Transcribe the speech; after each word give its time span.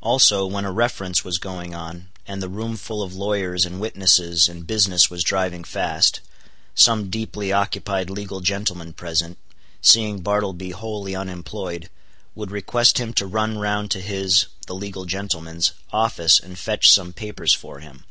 Also, 0.00 0.46
when 0.46 0.64
a 0.64 0.72
Reference 0.72 1.24
was 1.26 1.36
going 1.36 1.74
on, 1.74 2.08
and 2.26 2.40
the 2.40 2.48
room 2.48 2.74
full 2.74 3.02
of 3.02 3.14
lawyers 3.14 3.66
and 3.66 3.78
witnesses 3.78 4.48
and 4.48 4.66
business 4.66 5.10
was 5.10 5.22
driving 5.22 5.62
fast; 5.62 6.20
some 6.74 7.10
deeply 7.10 7.52
occupied 7.52 8.08
legal 8.08 8.40
gentleman 8.40 8.94
present, 8.94 9.36
seeing 9.82 10.20
Bartleby 10.22 10.70
wholly 10.70 11.14
unemployed, 11.14 11.90
would 12.34 12.50
request 12.50 12.96
him 12.96 13.12
to 13.12 13.26
run 13.26 13.58
round 13.58 13.90
to 13.90 14.00
his 14.00 14.46
(the 14.66 14.74
legal 14.74 15.04
gentleman's) 15.04 15.72
office 15.92 16.40
and 16.40 16.58
fetch 16.58 16.90
some 16.90 17.12
papers 17.12 17.52
for 17.52 17.80
him. 17.80 18.04